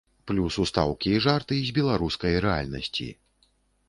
[0.29, 3.07] Плюс ўстаўкі і жарты з беларускай рэальнасці.